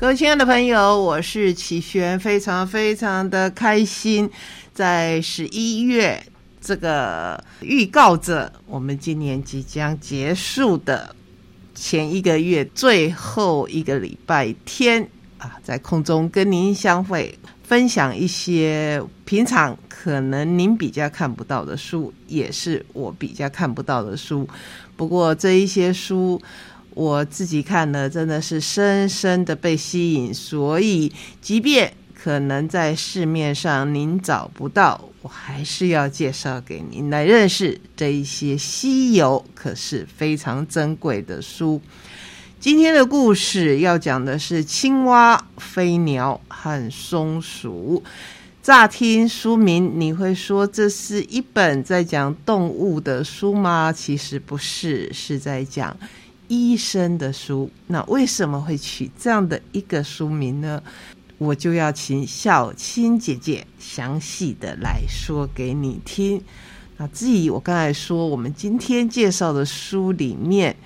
[0.00, 4.30] 各位亲爱的朋友，我是齐轩，非常非常的开心，
[4.72, 6.24] 在十一月
[6.58, 11.14] 这个预告着我们今年即将结束的。
[11.74, 24.48] 前一个月最后一个礼拜天啊，在空中跟您相会，分享一些平常可能您比较看不到的书，也是我比较看不到的书。
[24.96, 26.40] 不过这一些书
[26.94, 31.92] 我自己看了，真的是深深的被吸引，所以即便。
[32.22, 41.80] 可能在市面上您找不到，我还是要介绍给您来认识这一些稀有可是非常珍贵的书。
[42.58, 48.04] 今天的故事要讲的是青蛙、飞鸟和松鼠。
[48.62, 53.90] 乍听书名，你会说这是一本在讲动物的书吗？
[53.90, 55.96] 其实不是，是在讲
[56.50, 57.70] 医生的书。
[57.86, 60.82] 那为什么会取这样的一个书名呢？
[61.38, 66.42] 我就要请小青姐姐详细的来说给你听。
[66.98, 70.76] 那至于我刚才说，我们今天介绍的书里面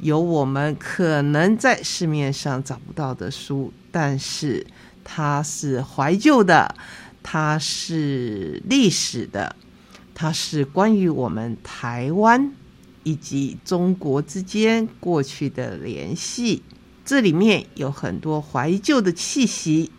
[0.00, 4.66] 有我们可能在市面上找不到的书，但是
[5.02, 6.74] 它是怀旧的，
[7.22, 9.56] 它是历史的，
[10.14, 12.52] 它是关于我们台湾
[13.02, 16.62] 以及中国之间过去的联系。
[17.04, 19.90] 这里面有很多怀旧的气息。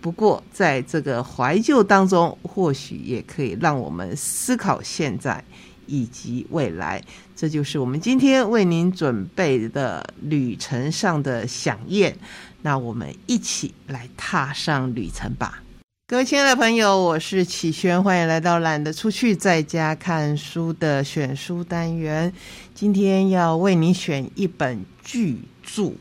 [0.00, 5.44] 不过，在这个怀旧当中，或许也可以让我们思考现在
[5.86, 7.04] 以及未来。
[7.36, 12.16] 这就是我们今天为您准备的旅程上的飨宴。
[12.62, 15.62] 那我们一起来踏上旅程吧！
[16.10, 22.32] 各位亲爱的朋友，我是启轩，欢迎来到懒得出去在家看书的选书单元。
[22.74, 25.92] 今天要为你选一本巨著。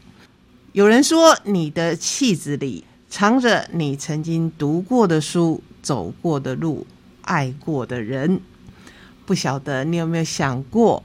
[0.72, 2.84] 有人说，你的气质里。
[3.08, 6.88] 藏着你曾经读过的书、走过的路、
[7.22, 8.42] 爱过的人，
[9.28, 11.04] 不晓得你有没有想过，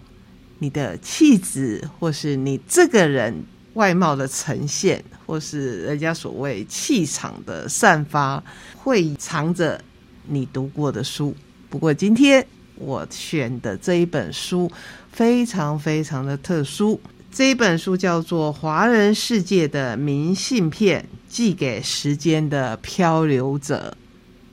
[0.61, 3.45] 你的气质，或是你这个人
[3.75, 8.43] 外貌的呈现，或是人家所谓气场的散发，
[8.77, 9.81] 会藏着
[10.27, 11.35] 你读过的书。
[11.69, 12.47] 不过今天
[12.77, 14.71] 我选的这一本书
[15.11, 17.01] 非常非常的特殊。
[17.33, 23.97] 这一本书叫做《华人世界的明信片：寄给时间的漂流者》。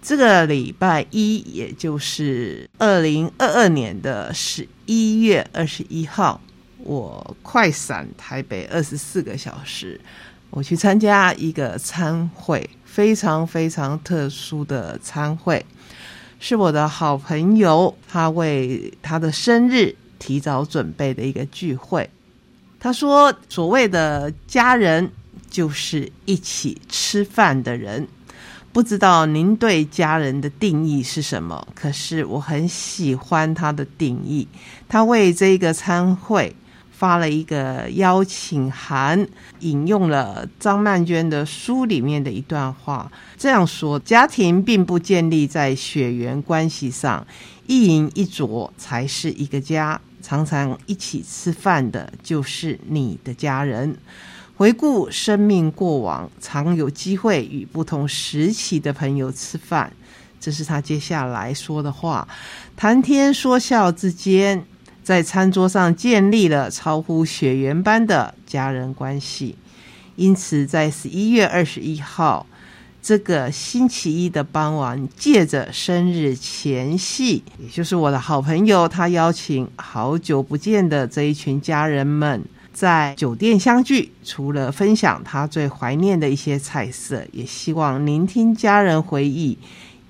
[0.01, 6.41] 这个礼拜一，也就是二零二二年的十一月二十一号，
[6.79, 10.01] 我快闪台北二十四个小时，
[10.51, 15.66] 我去参加一个参会，非常非常特殊的参会，
[16.39, 22.09] 是我的好朋友他为他的生日提早准备的一个聚会。
[22.79, 25.09] 他说：“所谓的家人，
[25.50, 28.07] 就是一起吃饭的人。
[28.73, 31.68] 不知道您对家人的定义是什么？
[31.75, 34.47] 可是我很喜欢他的定义。
[34.89, 36.56] 他为这个参会
[37.01, 39.28] 发了一个邀请函，
[39.62, 47.25] 引用了张曼娟的书里面的一段话，这样说：家庭并不建立在血缘关系上，
[47.66, 53.97] 一饮一啄才是一个家。”常常一起吃饭的，就是你的家人。
[54.56, 59.91] 回顾生命过往，常有机会与不同时期的朋友吃饭，
[60.39, 62.28] 这是他接下来说的话。
[62.78, 64.63] 谈天说笑之间，
[65.03, 69.56] 在餐桌上建立了超乎血缘般的家人关系。
[70.16, 72.45] 因此，在十一月二十一号。
[73.03, 82.39] 这个星期一的傍晚，借着生日前夕，也就是我的好朋友，他邀请好久不见的这一群家人们
[82.71, 84.12] 在酒店相聚。
[84.24, 89.57] 除了分享他最怀念的一些菜色，也希望聆听家人回忆，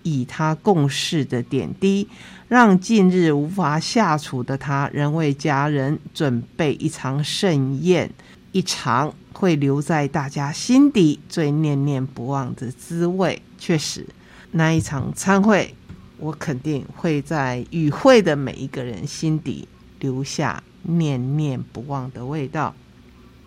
[0.04, 2.08] 以他共事的点滴，
[2.48, 8.10] 让近日无法下厨的他，仍为家人准备一场盛宴，
[8.52, 9.14] 一场。
[9.34, 13.42] 会留在大家心底最念念不忘的滋味。
[13.58, 14.06] 确实，
[14.52, 15.74] 那一场参会，
[16.20, 19.68] 我肯定会在与会的每一个人心底
[20.00, 22.76] 留下念念不忘的味道。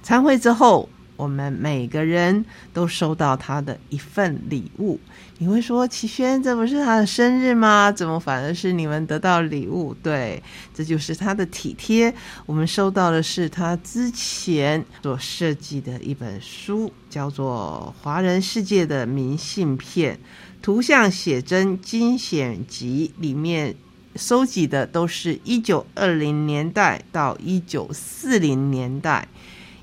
[0.02, 4.98] 参会之后，我们每个人都收到他的一份礼物。
[5.38, 7.90] 你会说，齐轩，这不是他的生日吗？
[7.90, 9.92] 怎么反而是你们得到礼物？
[10.02, 10.40] 对，
[10.72, 12.14] 这就是他的体贴。
[12.46, 20.14] 我们收到的是他之前所设计的一本书，叫做《华人世界的明信片》，
[20.62, 23.74] 图像写真精选集，里面
[24.14, 29.26] 收集的都是一九二零年代到一九四零年代。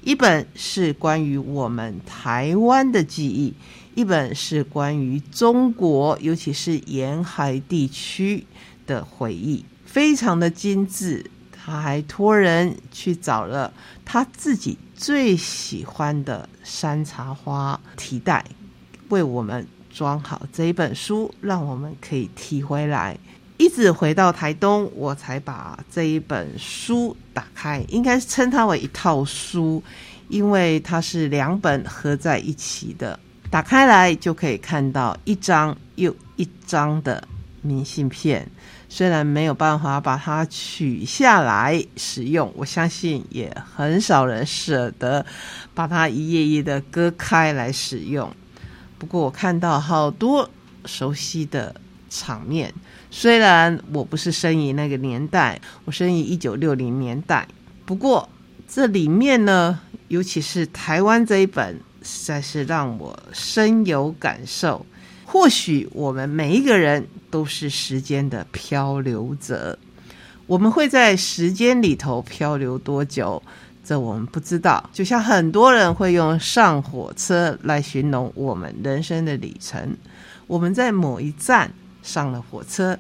[0.04, 3.54] 一本是关于我们台湾的记忆。
[3.94, 8.46] 一本是关于中国，尤其是沿海地区
[8.88, 11.30] 的回忆，非常的精致。
[11.52, 13.72] 他还托人去找了
[14.06, 18.44] 他自己最喜欢的山茶花提袋，
[19.10, 23.20] 为我们装好这一本书，让我们可以提回来。
[23.62, 29.84] 一直回到台东，我才把这一本书打开，应该称它为一套书，
[30.30, 33.20] 因为它是两本合在一起的。
[33.52, 37.24] 打开来就可以看到一张又一张的
[37.62, 38.50] 明信片，
[38.90, 45.24] 虽然没有办法把它取下来使用，我相信也很少人舍得
[45.76, 48.28] 把它一页页的割开来使用。
[48.98, 50.50] 不过我看到好多
[50.86, 51.76] 熟悉的
[52.12, 52.72] 场面，
[53.10, 57.48] 虽然我不是生于那个年代，我生于一九六零年代，
[57.86, 58.30] 不过
[58.68, 59.80] 这里面呢，
[60.10, 61.76] 尤其是台湾这一本。
[62.04, 64.84] 实在是让我深有感受。
[65.24, 69.78] 或许我们每一个人都是时间的漂流者，
[70.48, 73.40] 我们会在时间里头漂流多久，
[73.86, 74.90] 这我们不知道。
[74.92, 79.96] 就像很多人会用上火车来形容我们人生的旅程。
[80.48, 82.98] 我们在某一站上了火车，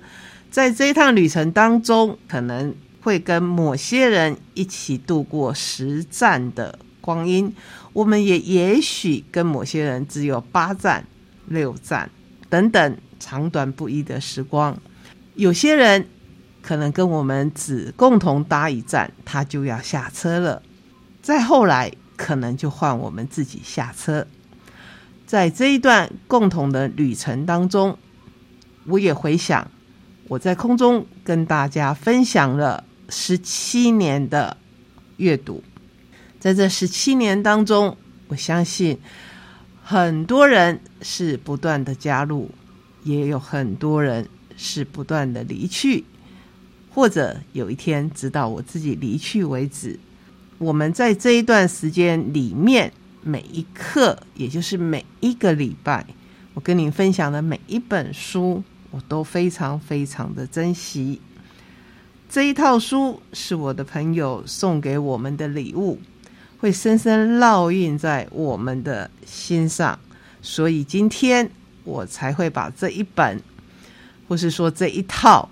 [0.50, 7.54] 在这一趟旅程当中，可能会跟某些人一起度过十站的光阴。
[7.94, 11.06] 我们也也许跟某些人只有八站、
[11.48, 12.10] 六站
[12.50, 14.78] 等等长短不一的时光，
[15.36, 16.08] 有些人
[16.62, 20.62] 可能跟我们只共同搭一站，他就要下车了。
[21.22, 24.26] 再后来，可能就换我们自己下车。
[25.26, 27.98] 在这一段共同的旅程当中，
[28.86, 29.70] 我也回想
[30.28, 34.58] 我在空中跟大家分享了十七年的
[35.18, 35.64] 阅读。
[36.40, 37.96] 在这十七年当中，
[38.28, 38.98] 我相信
[39.84, 42.50] 很多人是不断的加入，
[43.04, 46.04] 也有很多人是不断的离去，
[46.90, 50.00] 或者有一天直到我自己离去为止。
[50.58, 52.92] 我们在这一段时间里面，
[53.22, 56.06] 每一刻，也就是每一个礼拜，
[56.54, 61.20] 我跟您分享的每一本书，我都非常非常的珍惜。
[62.30, 66.00] 这一套书是我的朋友送给我们的礼物。
[66.60, 69.98] 会深深烙印在我们的心上，
[70.44, 71.50] 所以今天
[71.84, 73.42] 我才会把这一本，
[74.28, 75.50] 或是说这一套，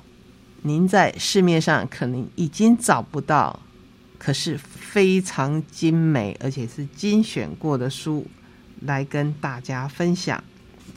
[0.62, 3.59] 您在市面上可能已经找不到，
[4.19, 8.27] 可是非常精美而且是精选过的书，
[8.81, 10.44] 来跟大家分享。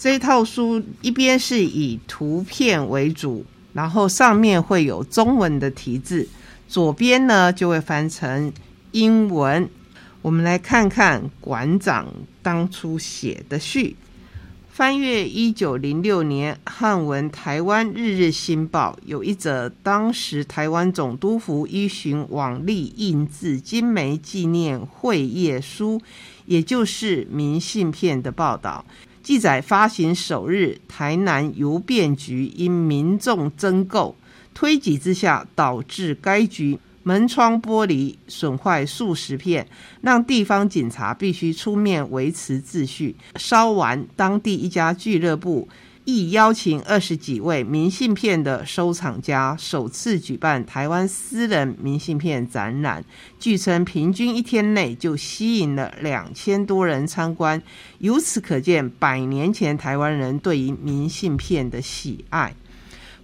[0.02, 6.28] 这套书一边是以图片为主，然后上面会有中文的题字，
[6.66, 8.52] 左边呢就会翻成
[8.90, 9.70] 英文。
[10.20, 12.08] 我们来看看馆长
[12.42, 13.94] 当初写的序。
[14.72, 26.02] 翻阅一九零六年汉文《台湾日日新报》，有一则当时台湾总督府依循往例印制精美纪念会页书，
[26.46, 28.84] 也就是明信片的报道，
[29.22, 34.16] 记载发行首日，台南邮便局因民众争购
[34.52, 36.78] 推挤之下，导致该局。
[37.04, 39.66] 门窗玻璃损坏数十片，
[40.02, 43.16] 让地方警察必须出面维持秩序。
[43.34, 45.68] 烧完，当地一家俱乐部
[46.04, 53.04] 亦邀请二十几位明信片的收藏家，首次举办台湾私人明信片展览。
[53.38, 57.62] 据称，平均一天内就吸引了两千多人参观。
[57.98, 62.54] 由此可见，百年前台湾人对于明信片的喜爱。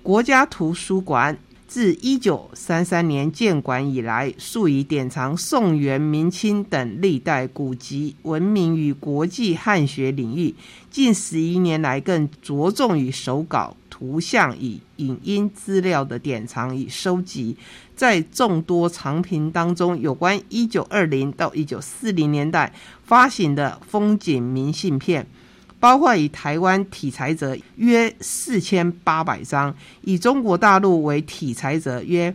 [0.02, 1.37] 国家图书馆。
[1.68, 10.54] 自一九三三年建馆以来，素以典藏宋元明清等历代古籍闻名于国际汉学领域。
[10.90, 17.54] 近十一年来，更着重于手稿、图像与影音资料的典藏与收集。
[17.94, 22.72] 在众多藏品当中，有关一九二零到一九四零年代
[23.04, 25.26] 发行的风景明信片。
[25.80, 32.35] 包括以台湾体裁者约四千八百张，以中国大陆为体裁者约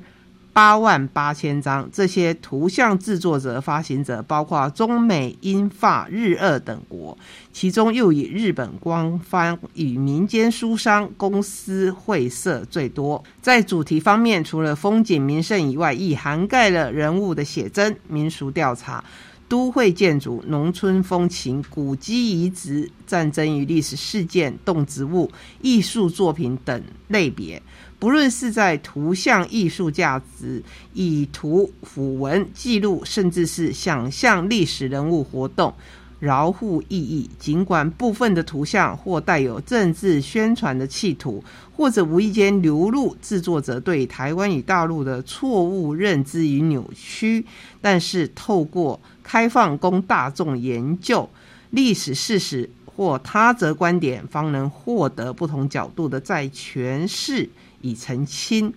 [0.54, 1.90] 八万八千张。
[1.92, 7.18] 这些图像制作者、发行者包括中美英法日俄等国，
[7.52, 13.22] 其中又以日本官方与民间书商公司会社最多。
[13.42, 19.04] 在主题方面，除了风景名胜以外，亦涵盖了人物的写真、民俗调查。
[19.48, 25.32] 都会建筑、农村风情、古迹遗址、战争与历史事件、动植物、
[25.62, 27.62] 艺术作品等类别，
[28.00, 35.74] 不论是在图像艺术价值、以图符文记录，甚至是想象历史人物活动，
[36.20, 37.30] 饶户意义。
[37.38, 41.44] 尽管部分的图像或带有政治宣传的企图，
[41.76, 47.46] 或者无意间流露制作者对台湾与大陆的错误认知与扭曲，
[47.82, 51.28] 但是透过开放供大众研究
[51.72, 57.50] 历史事实或他则观点，方能获得不同角度的再诠释
[57.82, 58.72] 以澄清。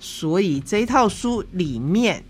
[0.00, 2.24] 所以这一套书里面，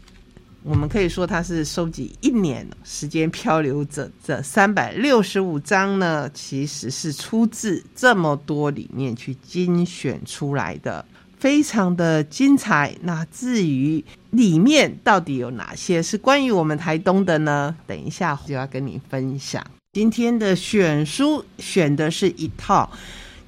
[0.63, 11.05] 我们可以说它是收集一年时间漂流者这三百六十五章呢，其实是出自这么多里面去精选出来的。
[11.45, 12.97] 非常的精彩。
[13.03, 17.77] 那至于里面到底有哪些是关于我们台东的呢？
[17.87, 19.63] 等一下就要跟你分享。
[19.93, 22.91] 今天的选书选的是一套《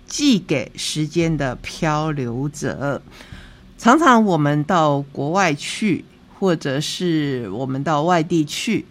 [0.07, 3.01] 寄给时间的漂流者》。
[3.79, 6.05] 常常我们到国外去，
[6.39, 8.85] 或者是我们到外地去，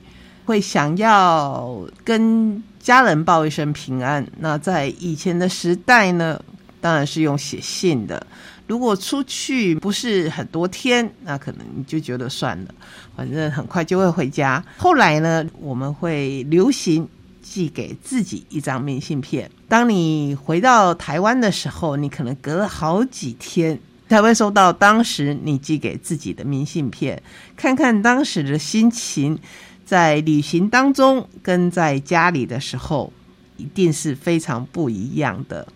[0.45, 4.27] 会想要跟家人报一声平安。
[4.39, 6.41] 那在以前的时代呢，
[6.81, 8.25] 当然是用写信的。
[8.67, 12.73] 如果出去不是很多天，那可能你就觉得算了，
[13.15, 14.63] 反正很快就会回家。
[14.77, 17.07] 后来呢，我们会流行
[17.41, 19.49] 寄给自己一张明信片。
[19.67, 23.79] 当你回到台湾的时候，你可能隔了好几天
[24.09, 27.21] 才会收到当时你寄给自己的明信片，
[27.55, 29.37] 看看当时的心情，
[29.85, 33.13] 在旅行当中跟在家里的时候，
[33.57, 35.67] 一定是非常不一样的。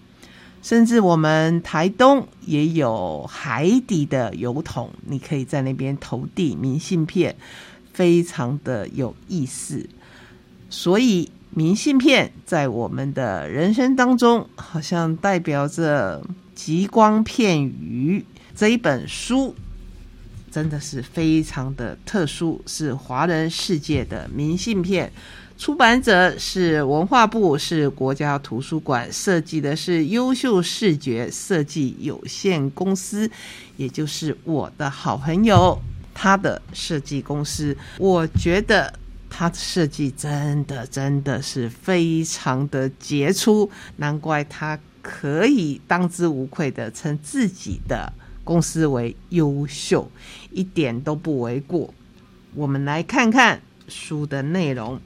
[0.69, 7.35] 甚至我们台东也有海底的油桶，你可以在那边投递明信片，
[7.91, 9.89] 非常的有意思。
[10.69, 16.23] 所以明信片在我们的人生当中，好像代表着
[16.53, 18.23] 极光片语。
[18.55, 19.55] 这一本书
[20.51, 25.11] 真的是非常的特殊，是华人世界的明信片。
[25.59, 33.29] 出版者是文化部，是国家图书馆，设计的是优秀视觉设计有限公司，
[33.75, 35.77] 也就是我的好朋友，
[36.13, 37.75] 他的设计公司。
[37.97, 38.93] 我觉得
[39.29, 48.13] 他的设计真的真的是非常的杰出，难怪他可以当之无愧的称自己的
[48.45, 50.09] 公司为优秀，
[50.51, 51.93] 一点都不为过。
[52.55, 54.97] 我们来看看书的内容。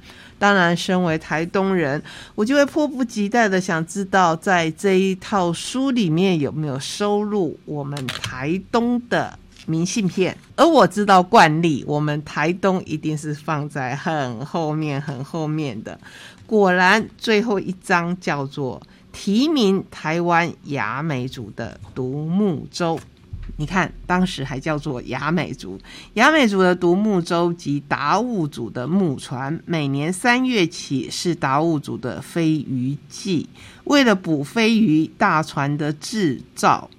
[0.43, 2.03] 当然，身为台东人，
[2.35, 10.37] 我就会迫不及待的想知道，在这一套书里面有没有收录我们台东的明信片。
[10.57, 15.97] 而我知道惯例，我们台东一定是放在很后面、很后面的。
[16.45, 22.99] 果然，最后一章叫做提名台湾雅美族的独木舟。
[23.55, 25.79] 你看，当时还叫做雅美族，
[26.15, 33.47] 雅美族的独木舟及达悟族的木船，每年三月起是达悟族的飞鱼季。
[33.83, 36.89] 为了捕飞鱼，大船的制造、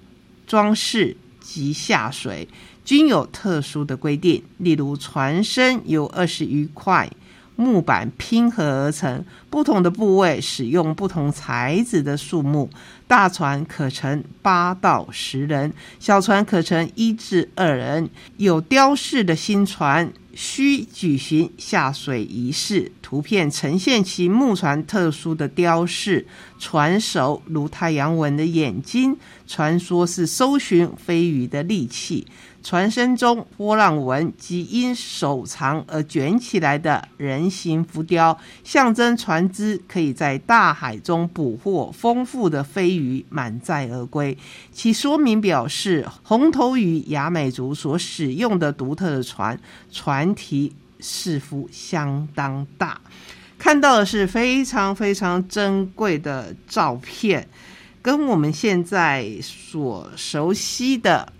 [0.47, 2.47] 装饰及下水
[2.85, 7.11] 均有特殊的规定，例如船身有二十余块。
[7.55, 12.69] 木板拼合而成，不同的部位使用不同材质的树木。
[13.07, 18.09] 大船可乘八到十人，小船可乘一至二人。
[18.37, 22.91] 有雕饰的新船需举行下水仪式。
[23.03, 26.25] 图片呈现其木船特殊的雕饰，
[26.57, 32.25] 船首如太阳纹的眼睛，传说是搜寻飞鱼的利器。
[32.65, 44.35] 船身中波浪纹及因手长而卷起来的人形浮雕，象征船只可以在大海中捕获丰富的飞鱼，满载而归。
[44.71, 49.59] 其说明表示，红头鱼雅美族所使用的独特的船，
[49.91, 52.99] 船体似乎相当大。
[53.59, 57.47] 看到的是非常非常珍贵的照片，
[58.01, 61.31] 跟我们现在所熟悉的。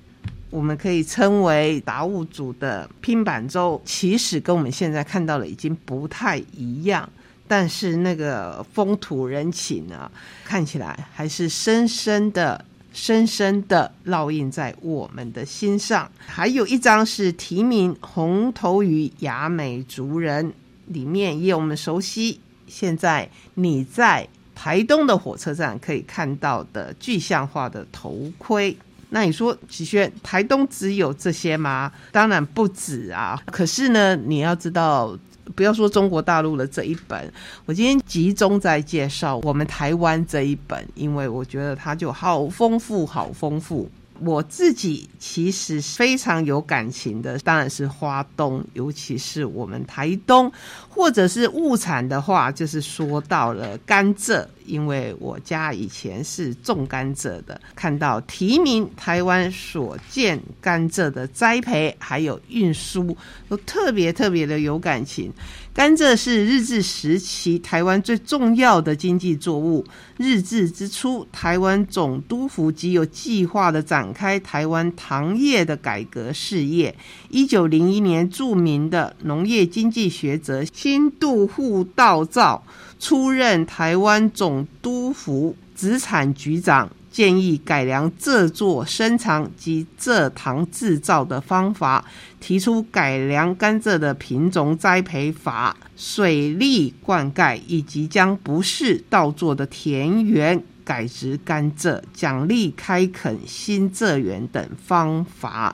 [0.55, 7.09] 我们可以称为达悟族的拼板舟，其实跟我们现在看到的已经不太一样，
[7.45, 10.09] 但是那个风土人情啊，
[10.45, 16.09] 看起来还是深深的深深的烙印在我们的心上。
[16.25, 20.47] 还有一张是题名《红头鱼雅美族人》，
[20.85, 22.39] 里面也有我们熟悉。
[22.65, 28.77] 现在你在台东的火车站可以看到的具象化的头盔。
[29.09, 31.91] 那你说，启轩，台东只有这些吗？
[32.11, 33.41] 当然不止啊。
[33.47, 35.17] 可是呢，你要知道，
[35.55, 37.31] 不要说中国大陆的这一本，
[37.65, 43.89] 我今天集中在介绍我们台湾这一本，因为我觉得它就好丰富，好丰富。
[44.21, 50.49] 我自己其实非常有感情的，当然是花东，尤其是我们台东，
[50.87, 63.15] 或者是物产的话，就是说到了甘蔗，因为我家以前是种甘蔗的，看到提名台湾所见甘蔗的栽培还有运输，
[63.47, 65.31] 都特别特别的有感情。
[65.73, 69.85] 甘蔗是日治时期台湾最重要的经济作物。
[70.15, 76.95] 日治之初，台湾总督府即有计划的展开台湾糖业的改革事业。
[77.29, 82.63] 一九零一年，著名的农业经济学者新渡户道造
[83.05, 86.89] 出任台湾总督府子产局长。
[87.11, 92.03] 建议改良蔗作生长及蔗糖制造的方法，
[92.41, 105.73] 提出改良甘蔗的品种栽培法、水利灌溉，以及将不是稻作的田园改植甘蔗、奖励开垦新蔗园等方法。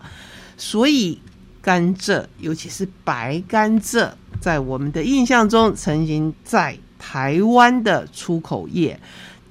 [0.57, 1.17] 所以，
[1.59, 8.99] 甘蔗，尤其是白甘蔗，在我们的印象中，曾经在台湾的出口业。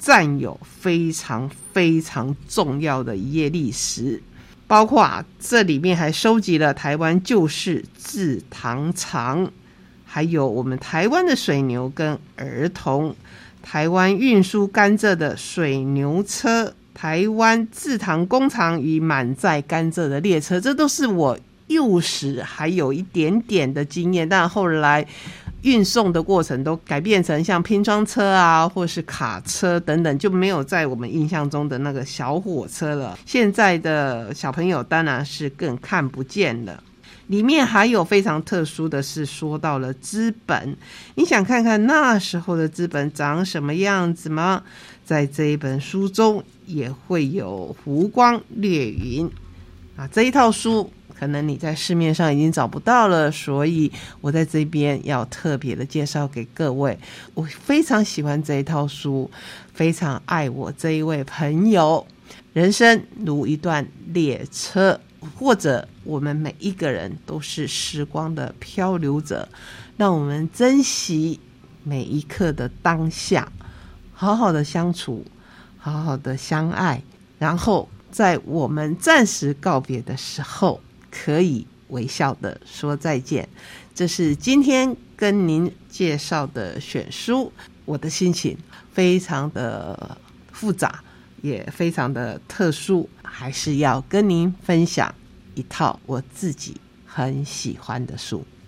[0.03, 4.23] 占有非常非常重要的一页历史，
[4.67, 9.53] 包括啊，这里面还收集了台湾旧式制糖厂，
[10.07, 13.15] 还有我们台湾的水牛跟儿童，
[13.63, 25.07] 台湾运输甘蔗的水牛车，台湾制糖工厂与满载甘蔗的列车，这都是我幼时还有一点点的经验，但后来。
[25.63, 33.19] 运送的过程都改变成像拼装车啊，或是卡车等等，就没有在我们印象中的那个小火车了。
[33.27, 36.83] 现在的小朋友当然是更看不见了。
[37.27, 40.77] 里面还有非常特殊的是，说到了资本，
[41.15, 44.63] 你想看看那时候的资本长什么样子吗？
[45.05, 49.31] 在这一本书中也会有湖光掠云
[49.97, 50.91] 啊，这一套书。
[51.21, 56.99] 可能你在市面上已经找不到了，所以我在这边要特别的介绍给各位。
[57.35, 59.31] 我非常喜欢这一套书，
[59.75, 62.07] 非常爱我这一位朋友。
[62.55, 64.99] 人生如一段列车，
[65.37, 69.47] 或者我们每一个人都是时光的漂流者，
[69.99, 71.39] 让我们珍惜
[71.85, 73.53] 每一刻的当下，
[74.15, 75.23] 好好的相处，
[75.77, 77.03] 好好的相爱，
[77.39, 80.81] 然后在我们暂时告别的时候。
[81.11, 83.49] 可以微笑的说再见，
[83.95, 87.53] 这是今天跟您介绍的选书。
[87.85, 88.57] 我的心情
[88.93, 90.17] 非常的
[90.53, 91.03] 复杂，
[91.43, 95.13] 也非常的特殊，还是要跟您分享
[95.55, 98.45] 一套我自己很喜欢的书。